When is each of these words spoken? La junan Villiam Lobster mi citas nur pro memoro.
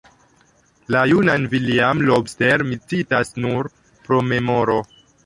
La 0.93 1.01
junan 1.11 1.43
Villiam 1.51 2.01
Lobster 2.07 2.63
mi 2.71 2.79
citas 2.95 3.33
nur 3.45 3.71
pro 4.07 4.23
memoro. 4.31 4.79